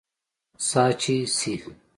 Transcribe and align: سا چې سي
سا 0.67 0.83
چې 1.01 1.13
سي 1.37 1.53